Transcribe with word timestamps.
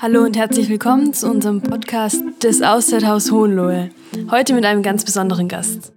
Hallo 0.00 0.22
und 0.22 0.36
herzlich 0.36 0.68
willkommen 0.68 1.12
zu 1.12 1.30
unserem 1.30 1.60
Podcast 1.60 2.22
des 2.42 2.62
Auszeithaus 2.62 3.30
Hohenlohe. 3.30 3.90
Heute 4.30 4.54
mit 4.54 4.64
einem 4.64 4.82
ganz 4.82 5.04
besonderen 5.04 5.48
Gast. 5.48 5.92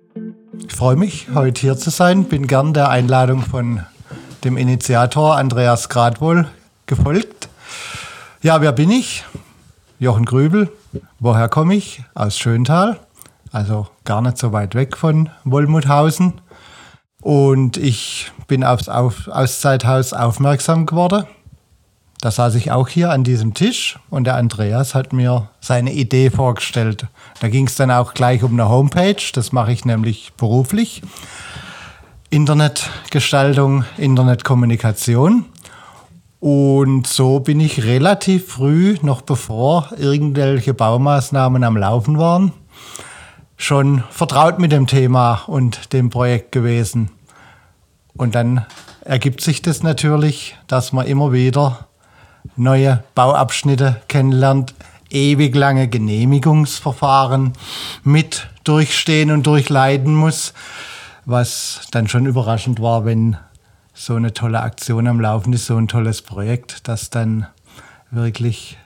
Ich 0.68 0.74
freue 0.74 0.96
mich, 0.96 1.28
heute 1.34 1.62
hier 1.62 1.78
zu 1.78 1.92
sein. 1.92 2.26
Bin 2.26 2.48
gern 2.48 2.74
der 2.74 2.90
Einladung 2.90 3.42
von 3.42 3.86
dem 4.44 4.58
Initiator 4.58 5.38
Andreas 5.38 5.88
Gradwohl 5.88 6.48
gefolgt. 6.88 7.48
Ja, 8.42 8.60
wer 8.62 8.72
bin 8.72 8.92
ich? 8.92 9.24
Jochen 10.00 10.26
Grübel. 10.26 10.70
Woher 11.20 11.48
komme 11.48 11.76
ich? 11.76 12.04
Aus 12.14 12.38
Schöntal, 12.38 13.00
also 13.52 13.88
gar 14.06 14.22
nicht 14.22 14.38
so 14.38 14.52
weit 14.52 14.76
weg 14.76 14.98
von 14.98 15.30
Wollmuthausen. 15.44 16.42
Und 17.22 17.78
ich 17.78 18.32
bin 18.48 18.64
aufs 18.64 18.90
Auszeithaus 18.90 20.14
aufmerksam 20.14 20.86
geworden 20.86 21.26
da 22.22 22.30
saß 22.30 22.54
ich 22.54 22.72
auch 22.72 22.88
hier 22.88 23.10
an 23.10 23.24
diesem 23.24 23.56
Tisch 23.56 23.98
und 24.12 24.26
der 24.26 24.36
Andreas 24.36 24.94
hat 24.94 25.12
mir 25.12 25.50
seine 25.60 25.92
Idee 25.92 26.30
vorgestellt. 26.30 27.08
Da 27.40 27.50
ging 27.50 27.66
es 27.66 27.76
dann 27.76 27.90
auch 27.90 28.14
gleich 28.14 28.44
um 28.44 28.54
eine 28.54 28.70
Homepage, 28.70 29.24
das 29.34 29.52
mache 29.52 29.74
ich 29.74 29.86
nämlich 29.86 30.32
beruflich. 30.38 31.02
Internetgestaltung, 32.30 33.86
Internetkommunikation. 33.98 35.46
Und 36.40 37.08
so 37.08 37.40
bin 37.40 37.60
ich 37.60 37.84
relativ 37.84 38.50
früh, 38.50 38.98
noch 39.02 39.22
bevor 39.22 39.90
irgendwelche 39.98 40.76
Baumaßnahmen 40.76 41.64
am 41.64 41.76
Laufen 41.76 42.20
waren, 42.20 42.54
schon 43.62 44.04
vertraut 44.10 44.58
mit 44.58 44.72
dem 44.72 44.88
Thema 44.88 45.44
und 45.46 45.94
dem 45.94 46.10
Projekt 46.10 46.52
gewesen. 46.52 47.12
Und 48.16 48.34
dann 48.34 48.66
ergibt 49.06 49.42
sich 49.42 49.62
das 49.62 49.84
natürlich, 49.84 50.58
dass 50.68 50.94
man 50.94 51.06
immer 51.06 51.32
wieder 51.32 51.88
neue 52.56 53.04
Bauabschnitte 53.14 54.02
kennenlernt, 54.08 54.74
ewig 55.12 55.56
lange 55.56 55.88
Genehmigungsverfahren 55.88 57.54
mit 58.04 58.50
durchstehen 58.64 59.30
und 59.30 59.46
durchleiden 59.46 60.16
muss, 60.16 60.54
was 61.26 61.88
dann 61.92 62.08
schon 62.08 62.26
überraschend 62.26 62.82
war, 62.82 63.06
wenn 63.06 63.38
so 63.94 64.16
eine 64.16 64.34
tolle 64.34 64.62
Aktion 64.62 65.08
am 65.08 65.20
Laufen 65.20 65.54
ist, 65.54 65.68
so 65.68 65.78
ein 65.78 65.88
tolles 65.88 66.24
Projekt, 66.24 66.88
das 66.88 67.12
dann 67.12 67.46
wirklich 68.10 68.78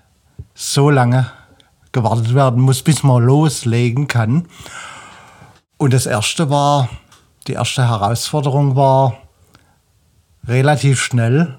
so 0.53 0.89
lange 0.89 1.31
gewartet 1.95 2.35
werden 2.35 2.61
muss, 2.61 2.83
bis 2.83 3.01
man 3.01 3.23
loslegen 3.23 4.07
kann. 4.07 4.45
Und 5.77 5.93
das 5.93 6.05
erste 6.05 6.51
war, 6.51 6.89
die 7.47 7.53
erste 7.53 7.87
Herausforderung 7.87 8.75
war, 8.75 9.17
relativ 10.47 11.01
schnell 11.01 11.57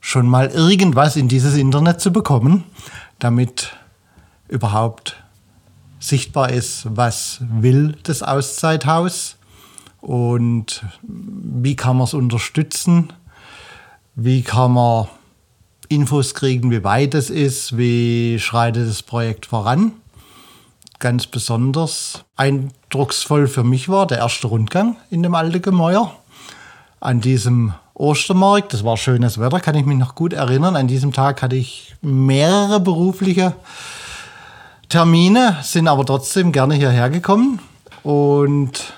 schon 0.00 0.28
mal 0.28 0.48
irgendwas 0.48 1.16
in 1.16 1.28
dieses 1.28 1.56
Internet 1.56 2.00
zu 2.00 2.12
bekommen, 2.12 2.64
damit 3.18 3.72
überhaupt 4.48 5.16
sichtbar 5.98 6.50
ist, 6.50 6.86
was 6.96 7.38
will 7.40 7.96
das 8.04 8.22
Auszeithaus 8.22 9.36
und 10.00 10.84
wie 11.02 11.76
kann 11.76 11.96
man 11.96 12.04
es 12.04 12.14
unterstützen, 12.14 13.12
wie 14.14 14.42
kann 14.42 14.72
man 14.72 15.08
Infos 15.90 16.34
kriegen, 16.34 16.70
wie 16.70 16.84
weit 16.84 17.14
es 17.14 17.30
ist, 17.30 17.76
wie 17.76 18.38
schreitet 18.38 18.88
das 18.88 19.02
Projekt 19.02 19.46
voran. 19.46 19.92
Ganz 21.00 21.26
besonders 21.26 22.24
eindrucksvoll 22.36 23.48
für 23.48 23.64
mich 23.64 23.88
war 23.88 24.06
der 24.06 24.18
erste 24.18 24.46
Rundgang 24.46 24.96
in 25.10 25.24
dem 25.24 25.34
alten 25.34 25.60
Gemäuer 25.60 26.12
an 27.00 27.20
diesem 27.20 27.74
Ostermarkt. 27.94 28.72
Das 28.72 28.84
war 28.84 28.96
schönes 28.96 29.40
Wetter, 29.40 29.58
kann 29.58 29.74
ich 29.74 29.84
mich 29.84 29.98
noch 29.98 30.14
gut 30.14 30.32
erinnern. 30.32 30.76
An 30.76 30.86
diesem 30.86 31.12
Tag 31.12 31.42
hatte 31.42 31.56
ich 31.56 31.96
mehrere 32.02 32.78
berufliche 32.78 33.54
Termine, 34.88 35.56
sind 35.62 35.88
aber 35.88 36.06
trotzdem 36.06 36.52
gerne 36.52 36.74
hierher 36.74 37.10
gekommen 37.10 37.58
und 38.04 38.92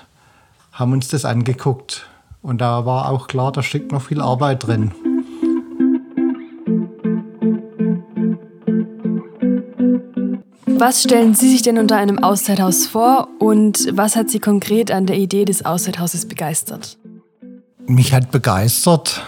haben 0.71 0.91
uns 0.91 1.07
das 1.07 1.25
angeguckt. 1.25 2.05
Und 2.43 2.61
da 2.61 2.85
war 2.85 3.09
auch 3.09 3.27
klar, 3.27 3.51
da 3.51 3.63
steckt 3.63 3.91
noch 3.91 4.03
viel 4.03 4.21
Arbeit 4.21 4.67
drin. 4.67 4.91
Was 10.85 11.01
stellen 11.01 11.33
Sie 11.33 11.49
sich 11.49 11.61
denn 11.61 11.77
unter 11.77 11.95
einem 11.95 12.21
Auszeithaus 12.21 12.87
vor 12.87 13.29
und 13.39 13.87
was 13.93 14.17
hat 14.17 14.29
Sie 14.29 14.41
konkret 14.41 14.91
an 14.91 15.05
der 15.05 15.15
Idee 15.15 15.45
des 15.45 15.63
Auszeithauses 15.63 16.27
begeistert? 16.27 16.97
Mich 17.87 18.11
hat 18.11 18.31
begeistert, 18.31 19.23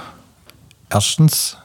erstens 0.89 1.55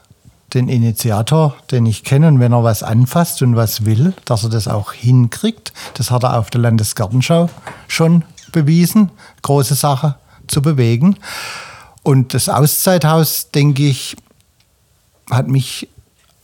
den 0.55 0.69
Initiator, 0.69 1.57
den 1.73 1.87
ich 1.87 2.05
kenne, 2.05 2.29
und 2.29 2.39
wenn 2.39 2.53
er 2.53 2.63
was 2.63 2.85
anfasst 2.85 3.43
und 3.43 3.57
was 3.57 3.85
will, 3.85 4.15
dass 4.27 4.45
er 4.45 4.51
das 4.51 4.69
auch 4.69 4.93
hinkriegt. 4.93 5.73
Das 5.95 6.13
hat 6.13 6.23
er 6.23 6.39
auf 6.39 6.51
der 6.51 6.61
Landesgartenschau 6.61 7.51
schon 7.89 8.23
bewiesen, 8.53 9.11
große 9.43 9.75
Sache 9.75 10.15
zu 10.47 10.63
bewegen. 10.63 11.17
Und 12.05 12.33
das 12.33 12.49
Auszeithaus, 12.49 13.51
denke 13.51 13.89
ich, 13.89 14.17
hat 15.29 15.49
mich 15.49 15.89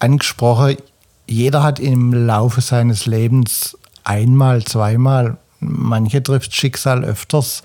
angesprochen. 0.00 0.78
Jeder 1.28 1.62
hat 1.62 1.80
im 1.80 2.12
Laufe 2.12 2.60
seines 2.60 3.06
Lebens 3.06 3.76
einmal, 4.04 4.64
zweimal, 4.64 5.36
manche 5.60 6.22
trifft 6.22 6.54
Schicksal 6.54 7.04
öfters, 7.04 7.62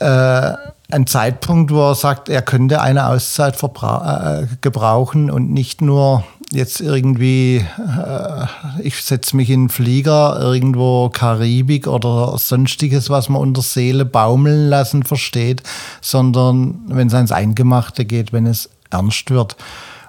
äh, 0.00 0.52
ein 0.90 1.06
Zeitpunkt, 1.06 1.70
wo 1.70 1.90
er 1.90 1.94
sagt, 1.94 2.28
er 2.28 2.42
könnte 2.42 2.82
eine 2.82 3.06
Auszeit 3.06 3.56
äh, 3.62 4.46
gebrauchen 4.60 5.30
und 5.30 5.50
nicht 5.50 5.80
nur 5.80 6.24
jetzt 6.50 6.80
irgendwie, 6.80 7.64
äh, 7.78 8.46
ich 8.82 9.02
setze 9.02 9.36
mich 9.36 9.48
in 9.48 9.60
einen 9.60 9.68
Flieger 9.70 10.38
irgendwo 10.38 11.08
Karibik 11.08 11.86
oder 11.86 12.36
sonstiges, 12.36 13.08
was 13.08 13.30
man 13.30 13.40
unter 13.40 13.62
Seele 13.62 14.04
baumeln 14.04 14.68
lassen 14.68 15.02
versteht, 15.02 15.62
sondern 16.02 16.80
wenn 16.88 17.08
es 17.08 17.14
ans 17.14 17.32
Eingemachte 17.32 18.04
geht, 18.04 18.34
wenn 18.34 18.46
es 18.46 18.68
ernst 18.90 19.30
wird. 19.30 19.56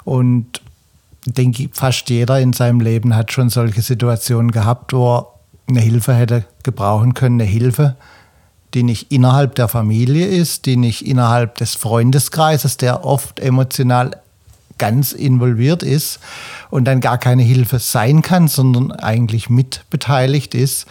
Und 0.04 0.60
denke, 1.26 1.70
fast 1.72 2.10
jeder 2.10 2.40
in 2.40 2.54
seinem 2.54 2.82
Leben 2.82 3.16
hat 3.16 3.32
schon 3.32 3.50
solche 3.50 3.82
Situationen 3.82 4.52
gehabt, 4.52 4.94
wo 4.94 5.16
er 5.16 5.28
eine 5.68 5.82
Hilfe 5.82 6.14
hätte 6.14 6.46
gebrauchen 6.64 7.14
können, 7.14 7.40
eine 7.40 7.50
Hilfe, 7.50 7.96
die 8.74 8.84
nicht 8.84 9.12
innerhalb 9.12 9.56
der 9.56 9.68
Familie 9.68 10.28
ist, 10.28 10.66
die 10.66 10.78
nicht 10.78 11.06
innerhalb 11.06 11.56
des 11.56 11.76
Freundeskreises, 11.76 12.78
der 12.78 13.06
oft 13.06 13.40
emotional 13.40 14.20
ganz 14.78 15.14
involviert 15.14 15.84
ist 15.84 16.20
und 16.70 16.86
dann 16.86 17.00
gar 17.00 17.18
keine 17.18 17.44
Hilfe 17.44 17.80
sein 17.80 18.22
kann, 18.22 18.48
sondern 18.48 18.92
eigentlich 18.92 19.50
mitbeteiligt 19.50 20.56
ist, 20.56 20.88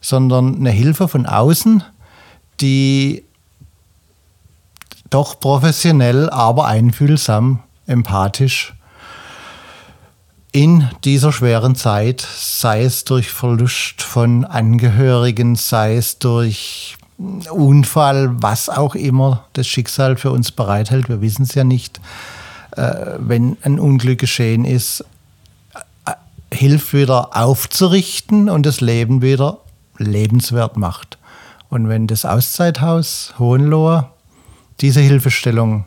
sondern 0.00 0.56
eine 0.56 0.70
Hilfe 0.70 1.08
von 1.08 1.26
außen, 1.26 1.82
die 2.60 3.24
doch 5.10 5.38
professionell, 5.38 6.30
aber 6.30 6.66
einfühlsam, 6.66 7.60
empathisch 7.86 8.74
in 10.58 10.88
dieser 11.04 11.30
schweren 11.30 11.76
Zeit, 11.76 12.20
sei 12.20 12.82
es 12.82 13.04
durch 13.04 13.30
Verlust 13.30 14.02
von 14.02 14.44
Angehörigen, 14.44 15.54
sei 15.54 15.94
es 15.94 16.18
durch 16.18 16.96
Unfall, 17.16 18.42
was 18.42 18.68
auch 18.68 18.96
immer 18.96 19.44
das 19.52 19.68
Schicksal 19.68 20.16
für 20.16 20.32
uns 20.32 20.50
bereithält. 20.50 21.08
Wir 21.08 21.20
wissen 21.20 21.44
es 21.44 21.54
ja 21.54 21.62
nicht. 21.62 22.00
Äh, 22.72 22.92
wenn 23.18 23.56
ein 23.62 23.78
Unglück 23.78 24.18
geschehen 24.18 24.64
ist, 24.64 25.04
äh, 26.06 26.14
hilft 26.52 26.92
wieder 26.92 27.36
aufzurichten 27.36 28.50
und 28.50 28.66
das 28.66 28.80
Leben 28.80 29.22
wieder 29.22 29.58
lebenswert 29.96 30.76
macht. 30.76 31.18
Und 31.70 31.88
wenn 31.88 32.08
das 32.08 32.24
Auszeithaus 32.24 33.32
Hohenlohe 33.38 34.08
diese 34.80 35.02
Hilfestellung 35.02 35.84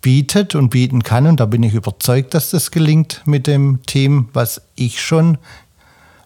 bietet 0.00 0.54
und 0.54 0.70
bieten 0.70 1.02
kann, 1.02 1.26
und 1.26 1.40
da 1.40 1.46
bin 1.46 1.62
ich 1.62 1.74
überzeugt, 1.74 2.34
dass 2.34 2.50
das 2.50 2.70
gelingt 2.70 3.22
mit 3.24 3.46
dem 3.46 3.80
Team, 3.86 4.28
was 4.32 4.62
ich 4.76 5.02
schon 5.02 5.38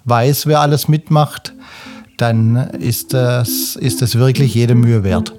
weiß, 0.04 0.46
wer 0.46 0.60
alles 0.60 0.88
mitmacht, 0.88 1.54
dann 2.18 2.56
ist 2.56 3.14
das, 3.14 3.76
ist 3.76 4.02
das 4.02 4.16
wirklich 4.16 4.54
jede 4.54 4.74
Mühe 4.74 5.04
wert. 5.04 5.32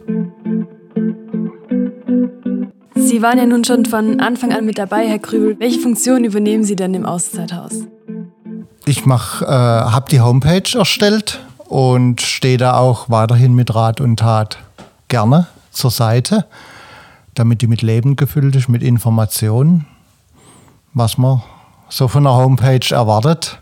Sie 2.96 3.22
waren 3.22 3.38
ja 3.38 3.46
nun 3.46 3.64
schon 3.64 3.86
von 3.86 4.20
Anfang 4.20 4.54
an 4.54 4.66
mit 4.66 4.78
dabei, 4.78 5.08
Herr 5.08 5.20
Krübel. 5.20 5.60
Welche 5.60 5.80
Funktion 5.80 6.24
übernehmen 6.24 6.64
Sie 6.64 6.76
denn 6.76 6.94
im 6.94 7.06
Auszeithaus? 7.06 7.74
Ich 8.86 9.06
äh, 9.06 9.46
habe 9.46 10.06
die 10.10 10.22
Homepage 10.22 10.78
erstellt 10.78 11.40
und 11.68 12.22
stehe 12.22 12.58
da 12.58 12.78
auch 12.78 13.10
weiterhin 13.10 13.54
mit 13.54 13.74
Rat 13.74 14.02
und 14.02 14.18
Tat 14.18 14.58
gerne 15.08 15.48
zur 15.72 15.92
Seite, 15.92 16.46
damit 17.34 17.62
die 17.62 17.68
mit 17.68 17.82
Leben 17.82 18.16
gefüllt 18.16 18.56
ist, 18.56 18.70
mit 18.70 18.84
Informationen, 18.84 19.86
was 20.94 21.18
man 21.18 21.42
so 21.90 22.08
von 22.08 22.24
der 22.24 22.34
Homepage 22.34 22.94
erwartet. 22.94 23.62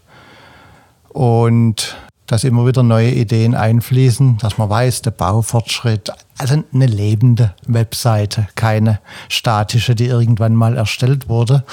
Und 1.10 1.98
dass 2.32 2.46
immer 2.46 2.66
wieder 2.66 2.82
neue 2.82 3.12
Ideen 3.12 3.56
einfließen, 3.56 4.38
dass 4.38 4.58
man 4.58 4.70
weiß, 4.70 5.02
der 5.02 5.12
Baufortschritt, 5.12 6.14
also 6.38 6.64
eine 6.74 6.86
lebende 6.86 7.54
Webseite, 7.68 8.48
keine 8.56 9.02
statische, 9.28 9.96
die 9.96 10.06
irgendwann 10.06 10.56
mal 10.56 10.78
erstellt 10.78 11.28
wurde. 11.28 11.66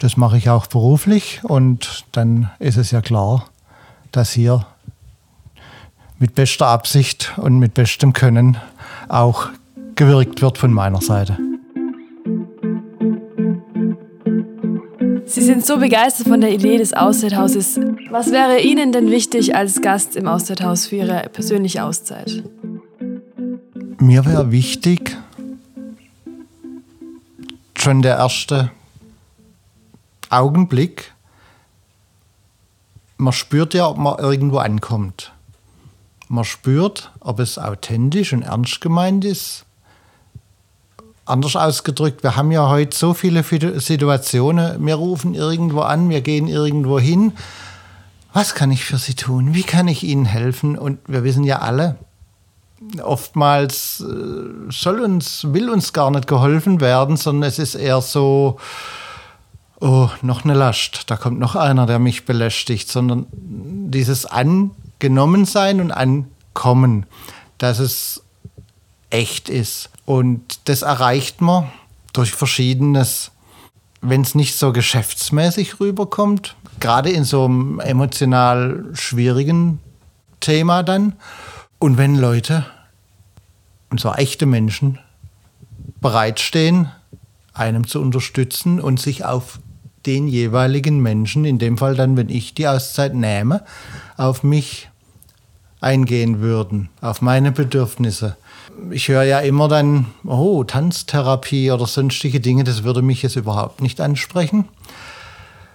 Das 0.00 0.16
mache 0.16 0.36
ich 0.36 0.50
auch 0.50 0.66
beruflich 0.66 1.42
und 1.44 2.04
dann 2.10 2.50
ist 2.58 2.76
es 2.76 2.90
ja 2.90 3.02
klar, 3.02 3.46
dass 4.10 4.32
hier 4.32 4.66
mit 6.18 6.34
bester 6.34 6.66
Absicht 6.66 7.32
und 7.36 7.60
mit 7.60 7.74
bestem 7.74 8.12
Können 8.12 8.56
auch 9.08 9.46
gewirkt 10.00 10.40
wird 10.40 10.56
von 10.56 10.72
meiner 10.72 11.02
Seite. 11.02 11.36
Sie 15.26 15.42
sind 15.42 15.66
so 15.66 15.76
begeistert 15.76 16.26
von 16.26 16.40
der 16.40 16.54
Idee 16.54 16.78
des 16.78 16.94
Auszeithauses. 16.94 17.78
Was 18.08 18.32
wäre 18.32 18.62
Ihnen 18.62 18.92
denn 18.92 19.10
wichtig 19.10 19.54
als 19.54 19.82
Gast 19.82 20.16
im 20.16 20.26
Auszeithaus 20.26 20.86
für 20.86 20.96
Ihre 20.96 21.28
persönliche 21.28 21.84
Auszeit? 21.84 22.42
Mir 23.98 24.24
wäre 24.24 24.50
wichtig, 24.50 25.18
schon 27.76 28.00
der 28.00 28.16
erste 28.16 28.70
Augenblick, 30.30 31.12
man 33.18 33.34
spürt 33.34 33.74
ja, 33.74 33.86
ob 33.86 33.98
man 33.98 34.18
irgendwo 34.18 34.56
ankommt. 34.56 35.34
Man 36.28 36.44
spürt, 36.44 37.12
ob 37.20 37.38
es 37.38 37.58
authentisch 37.58 38.32
und 38.32 38.40
ernst 38.40 38.80
gemeint 38.80 39.26
ist 39.26 39.66
Anders 41.30 41.56
ausgedrückt, 41.56 42.22
wir 42.22 42.36
haben 42.36 42.50
ja 42.50 42.68
heute 42.68 42.96
so 42.96 43.14
viele 43.14 43.42
Situationen. 43.42 44.84
Wir 44.84 44.96
rufen 44.96 45.34
irgendwo 45.34 45.80
an, 45.80 46.10
wir 46.10 46.20
gehen 46.20 46.48
irgendwo 46.48 46.98
hin. 46.98 47.32
Was 48.32 48.54
kann 48.54 48.70
ich 48.70 48.84
für 48.84 48.98
Sie 48.98 49.14
tun? 49.14 49.54
Wie 49.54 49.62
kann 49.62 49.88
ich 49.88 50.02
Ihnen 50.02 50.24
helfen? 50.24 50.76
Und 50.76 50.98
wir 51.06 51.24
wissen 51.24 51.44
ja 51.44 51.60
alle, 51.60 51.96
oftmals 53.02 54.00
äh, 54.00 54.70
soll 54.70 55.00
uns, 55.00 55.46
will 55.52 55.70
uns 55.70 55.92
gar 55.92 56.10
nicht 56.10 56.26
geholfen 56.26 56.80
werden, 56.80 57.16
sondern 57.16 57.48
es 57.48 57.58
ist 57.58 57.74
eher 57.74 58.00
so, 58.00 58.58
oh, 59.80 60.08
noch 60.22 60.44
eine 60.44 60.54
Last, 60.54 61.10
da 61.10 61.16
kommt 61.16 61.38
noch 61.38 61.56
einer, 61.56 61.86
der 61.86 61.98
mich 61.98 62.24
belästigt, 62.24 62.88
sondern 62.88 63.26
dieses 63.32 64.26
Angenommensein 64.26 65.80
und 65.80 65.92
Ankommen, 65.92 67.06
dass 67.58 67.78
es 67.78 68.22
echt 69.10 69.48
ist. 69.48 69.90
Und 70.10 70.68
das 70.68 70.82
erreicht 70.82 71.40
man 71.40 71.70
durch 72.12 72.32
verschiedenes, 72.32 73.30
wenn 74.00 74.22
es 74.22 74.34
nicht 74.34 74.58
so 74.58 74.72
geschäftsmäßig 74.72 75.78
rüberkommt, 75.78 76.56
gerade 76.80 77.10
in 77.10 77.22
so 77.22 77.44
einem 77.44 77.78
emotional 77.78 78.86
schwierigen 78.92 79.78
Thema 80.40 80.82
dann. 80.82 81.12
Und 81.78 81.96
wenn 81.96 82.16
Leute, 82.16 82.66
und 83.90 84.00
zwar 84.00 84.18
echte 84.18 84.46
Menschen, 84.46 84.98
bereitstehen, 86.00 86.90
einem 87.54 87.86
zu 87.86 88.00
unterstützen 88.00 88.80
und 88.80 88.98
sich 88.98 89.24
auf 89.24 89.60
den 90.06 90.26
jeweiligen 90.26 90.98
Menschen, 90.98 91.44
in 91.44 91.60
dem 91.60 91.78
Fall 91.78 91.94
dann, 91.94 92.16
wenn 92.16 92.30
ich 92.30 92.52
die 92.54 92.66
Auszeit 92.66 93.14
nehme, 93.14 93.64
auf 94.16 94.42
mich 94.42 94.88
eingehen 95.80 96.40
würden, 96.40 96.88
auf 97.00 97.22
meine 97.22 97.52
Bedürfnisse, 97.52 98.36
ich 98.90 99.08
höre 99.08 99.24
ja 99.24 99.40
immer 99.40 99.68
dann, 99.68 100.06
oh, 100.24 100.64
Tanztherapie 100.64 101.70
oder 101.70 101.86
sonstige 101.86 102.40
Dinge, 102.40 102.64
das 102.64 102.84
würde 102.84 103.02
mich 103.02 103.22
jetzt 103.22 103.36
überhaupt 103.36 103.80
nicht 103.80 104.00
ansprechen. 104.00 104.68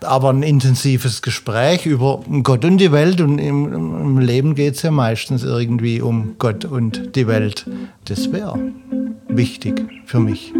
Aber 0.02 0.30
ein 0.30 0.44
intensives 0.44 1.22
Gespräch 1.22 1.86
über 1.86 2.22
Gott 2.44 2.66
und 2.66 2.78
die 2.78 2.92
Welt 2.92 3.22
und 3.22 3.40
im, 3.40 3.74
im 3.74 4.20
Leben 4.20 4.54
geht 4.54 4.76
es 4.76 4.82
ja 4.82 4.92
meistens 4.92 5.44
irgendwie 5.44 6.02
um 6.02 6.36
Gott 6.38 6.66
und 6.66 7.16
die 7.16 7.28
Welt. 7.28 7.66
Das 8.06 8.32
wäre 8.32 8.60
wichtig 9.30 9.82
für 10.06 10.20
mich. 10.20 10.54